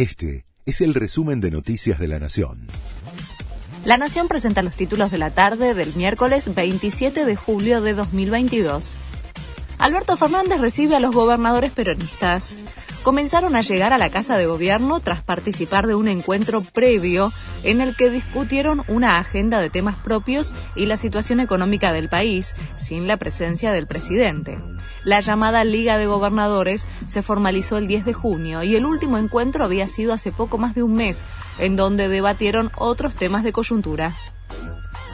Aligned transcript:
Este 0.00 0.46
es 0.64 0.80
el 0.80 0.94
resumen 0.94 1.42
de 1.42 1.50
Noticias 1.50 1.98
de 1.98 2.08
la 2.08 2.18
Nación. 2.18 2.68
La 3.84 3.98
Nación 3.98 4.28
presenta 4.28 4.62
los 4.62 4.74
títulos 4.74 5.10
de 5.10 5.18
la 5.18 5.28
tarde 5.28 5.74
del 5.74 5.94
miércoles 5.94 6.54
27 6.54 7.26
de 7.26 7.36
julio 7.36 7.82
de 7.82 7.92
2022. 7.92 8.96
Alberto 9.76 10.16
Fernández 10.16 10.58
recibe 10.58 10.96
a 10.96 11.00
los 11.00 11.14
gobernadores 11.14 11.72
peronistas 11.72 12.56
comenzaron 13.02 13.56
a 13.56 13.62
llegar 13.62 13.92
a 13.92 13.98
la 13.98 14.10
Casa 14.10 14.36
de 14.36 14.46
Gobierno 14.46 15.00
tras 15.00 15.22
participar 15.22 15.86
de 15.86 15.94
un 15.94 16.08
encuentro 16.08 16.60
previo 16.60 17.32
en 17.62 17.80
el 17.80 17.96
que 17.96 18.10
discutieron 18.10 18.82
una 18.88 19.18
agenda 19.18 19.60
de 19.60 19.70
temas 19.70 19.96
propios 19.96 20.52
y 20.76 20.86
la 20.86 20.96
situación 20.96 21.40
económica 21.40 21.92
del 21.92 22.08
país, 22.08 22.54
sin 22.76 23.06
la 23.06 23.16
presencia 23.16 23.72
del 23.72 23.86
presidente. 23.86 24.58
La 25.04 25.20
llamada 25.20 25.64
Liga 25.64 25.96
de 25.96 26.06
Gobernadores 26.06 26.86
se 27.06 27.22
formalizó 27.22 27.78
el 27.78 27.86
10 27.86 28.04
de 28.04 28.12
junio 28.12 28.62
y 28.62 28.76
el 28.76 28.84
último 28.84 29.18
encuentro 29.18 29.64
había 29.64 29.88
sido 29.88 30.12
hace 30.12 30.30
poco 30.32 30.58
más 30.58 30.74
de 30.74 30.82
un 30.82 30.94
mes, 30.94 31.24
en 31.58 31.76
donde 31.76 32.08
debatieron 32.08 32.70
otros 32.76 33.14
temas 33.14 33.42
de 33.42 33.52
coyuntura. 33.52 34.12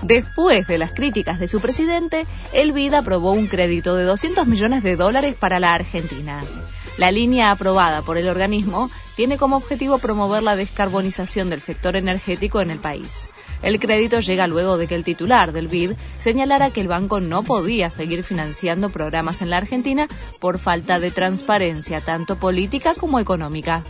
Después 0.02 0.66
de 0.66 0.78
las 0.78 0.92
críticas 0.92 1.38
de 1.38 1.48
su 1.48 1.60
presidente, 1.60 2.26
el 2.52 2.94
aprobó 2.94 3.32
un 3.32 3.46
crédito 3.46 3.94
de 3.94 4.04
200 4.04 4.46
millones 4.46 4.82
de 4.82 4.96
dólares 4.96 5.34
para 5.38 5.58
la 5.58 5.74
Argentina. 5.74 6.42
La 6.98 7.10
línea 7.10 7.50
aprobada 7.50 8.02
por 8.02 8.16
el 8.16 8.28
organismo 8.28 8.90
tiene 9.16 9.36
como 9.36 9.56
objetivo 9.56 9.98
promover 9.98 10.42
la 10.42 10.56
descarbonización 10.56 11.50
del 11.50 11.60
sector 11.60 11.96
energético 11.96 12.60
en 12.60 12.70
el 12.70 12.78
país. 12.78 13.28
El 13.62 13.78
crédito 13.80 14.20
llega 14.20 14.46
luego 14.46 14.78
de 14.78 14.86
que 14.86 14.94
el 14.94 15.04
titular 15.04 15.52
del 15.52 15.68
BID 15.68 15.92
señalara 16.18 16.70
que 16.70 16.80
el 16.80 16.88
banco 16.88 17.20
no 17.20 17.42
podía 17.42 17.90
seguir 17.90 18.22
financiando 18.22 18.90
programas 18.90 19.42
en 19.42 19.50
la 19.50 19.58
Argentina 19.58 20.08
por 20.40 20.58
falta 20.58 20.98
de 20.98 21.10
transparencia, 21.10 22.00
tanto 22.00 22.36
política 22.36 22.94
como 22.94 23.20
económica. 23.20 23.82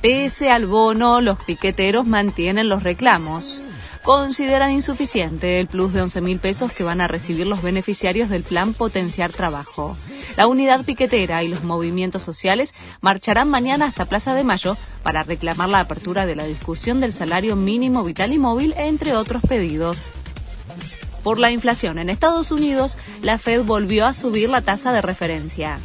Pese 0.00 0.50
al 0.50 0.66
bono, 0.66 1.20
los 1.20 1.42
piqueteros 1.44 2.06
mantienen 2.06 2.68
los 2.68 2.82
reclamos 2.82 3.62
consideran 4.08 4.70
insuficiente 4.70 5.60
el 5.60 5.66
plus 5.66 5.92
de 5.92 6.00
11 6.00 6.22
mil 6.22 6.38
pesos 6.38 6.72
que 6.72 6.82
van 6.82 7.02
a 7.02 7.08
recibir 7.08 7.46
los 7.46 7.60
beneficiarios 7.60 8.30
del 8.30 8.42
plan 8.42 8.72
Potenciar 8.72 9.32
Trabajo. 9.32 9.98
La 10.38 10.46
unidad 10.46 10.84
piquetera 10.84 11.42
y 11.42 11.48
los 11.48 11.64
movimientos 11.64 12.22
sociales 12.22 12.72
marcharán 13.00 13.50
mañana 13.50 13.86
hasta 13.86 14.04
Plaza 14.04 14.36
de 14.36 14.44
Mayo 14.44 14.76
para 15.02 15.24
reclamar 15.24 15.68
la 15.68 15.80
apertura 15.80 16.26
de 16.26 16.36
la 16.36 16.44
discusión 16.44 17.00
del 17.00 17.12
salario 17.12 17.56
mínimo 17.56 18.04
vital 18.04 18.32
y 18.32 18.38
móvil, 18.38 18.72
entre 18.76 19.14
otros 19.14 19.42
pedidos. 19.42 20.06
Por 21.24 21.40
la 21.40 21.50
inflación 21.50 21.98
en 21.98 22.08
Estados 22.08 22.52
Unidos, 22.52 22.96
la 23.20 23.36
Fed 23.36 23.64
volvió 23.64 24.06
a 24.06 24.14
subir 24.14 24.48
la 24.48 24.60
tasa 24.60 24.92
de 24.92 25.02
referencia. 25.02 25.80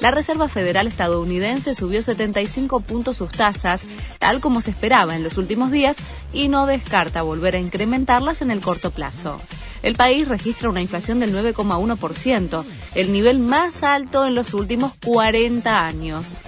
La 0.00 0.10
Reserva 0.10 0.48
Federal 0.48 0.86
estadounidense 0.86 1.74
subió 1.74 2.02
75 2.02 2.80
puntos 2.80 3.18
sus 3.18 3.30
tasas, 3.30 3.84
tal 4.18 4.40
como 4.40 4.62
se 4.62 4.70
esperaba 4.70 5.16
en 5.16 5.22
los 5.22 5.36
últimos 5.36 5.70
días, 5.70 5.98
y 6.32 6.48
no 6.48 6.64
descarta 6.64 7.20
volver 7.20 7.56
a 7.56 7.58
incrementarlas 7.58 8.40
en 8.40 8.52
el 8.52 8.62
corto 8.62 8.90
plazo. 8.90 9.38
El 9.82 9.94
país 9.94 10.28
registra 10.28 10.68
una 10.68 10.82
inflación 10.82 11.20
del 11.20 11.34
9,1%, 11.34 12.64
el 12.94 13.12
nivel 13.12 13.38
más 13.38 13.82
alto 13.82 14.26
en 14.26 14.34
los 14.34 14.54
últimos 14.54 14.92
40 15.04 15.86
años. 15.86 16.40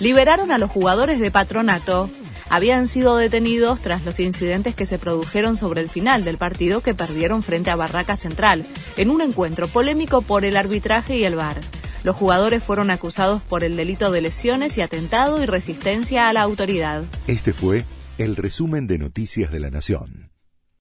Liberaron 0.00 0.50
a 0.50 0.58
los 0.58 0.70
jugadores 0.70 1.20
de 1.20 1.30
patronato 1.30 2.10
habían 2.48 2.86
sido 2.86 3.16
detenidos 3.16 3.80
tras 3.80 4.04
los 4.04 4.20
incidentes 4.20 4.74
que 4.74 4.86
se 4.86 4.98
produjeron 4.98 5.56
sobre 5.56 5.80
el 5.80 5.88
final 5.88 6.24
del 6.24 6.38
partido 6.38 6.80
que 6.80 6.94
perdieron 6.94 7.42
frente 7.42 7.70
a 7.70 7.76
Barraca 7.76 8.16
Central, 8.16 8.64
en 8.96 9.10
un 9.10 9.20
encuentro 9.20 9.68
polémico 9.68 10.22
por 10.22 10.44
el 10.44 10.56
arbitraje 10.56 11.16
y 11.16 11.24
el 11.24 11.34
VAR. 11.34 11.60
Los 12.04 12.16
jugadores 12.16 12.62
fueron 12.62 12.90
acusados 12.90 13.42
por 13.42 13.64
el 13.64 13.76
delito 13.76 14.12
de 14.12 14.20
lesiones 14.20 14.78
y 14.78 14.82
atentado 14.82 15.42
y 15.42 15.46
resistencia 15.46 16.28
a 16.28 16.32
la 16.32 16.42
autoridad. 16.42 17.04
Este 17.26 17.52
fue 17.52 17.84
el 18.18 18.36
resumen 18.36 18.86
de 18.86 18.98
Noticias 18.98 19.50
de 19.50 19.60
la 19.60 19.70
Nación. 19.70 20.35